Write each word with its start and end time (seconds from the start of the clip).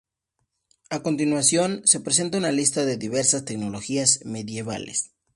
A 0.89 1.03
continuación, 1.03 1.83
se 1.85 1.99
presenta 1.99 2.39
una 2.39 2.51
lista 2.51 2.85
de 2.85 2.97
diversas 2.97 3.45
tecnologías 3.45 4.21
medievales. 4.25 5.11